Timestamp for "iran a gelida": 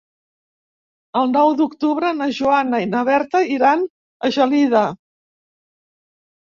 3.59-4.85